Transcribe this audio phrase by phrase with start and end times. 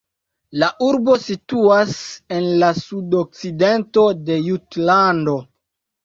[0.61, 1.91] La urbo situas
[2.37, 5.37] en la sudokcidento de Jutlando.